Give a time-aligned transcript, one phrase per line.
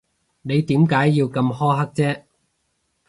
[0.41, 2.23] 你點解要咁苛刻啫？